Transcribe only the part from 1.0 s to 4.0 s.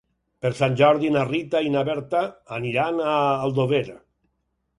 na Rita i na Berta aniran a Aldover.